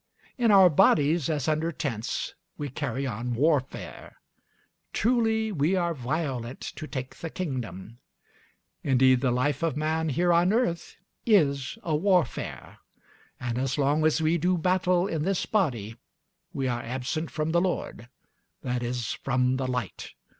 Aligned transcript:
In 0.35 0.49
our 0.49 0.71
bodies, 0.71 1.29
as 1.29 1.47
under 1.47 1.71
tents, 1.71 2.33
we 2.57 2.69
carry 2.69 3.05
on 3.05 3.35
warfare. 3.35 4.15
Truly, 4.93 5.51
we 5.51 5.75
are 5.75 5.93
violent 5.93 6.59
to 6.61 6.87
take 6.87 7.17
the 7.17 7.29
kingdom. 7.29 7.99
Indeed, 8.83 9.21
the 9.21 9.29
life 9.29 9.61
of 9.61 9.77
man 9.77 10.09
here 10.09 10.33
on 10.33 10.53
earth 10.53 10.95
is 11.23 11.77
a 11.83 11.95
warfare; 11.95 12.79
and 13.39 13.59
as 13.59 13.77
long 13.77 14.03
as 14.03 14.23
we 14.23 14.39
do 14.39 14.57
battle 14.57 15.05
in 15.05 15.21
this 15.21 15.45
body, 15.45 15.97
we 16.51 16.67
are 16.67 16.81
absent 16.81 17.29
from 17.29 17.51
the 17.51 17.61
Lord, 17.61 18.09
i.e., 18.65 18.93
from 19.23 19.57
the 19.57 19.67
light. 19.67 20.13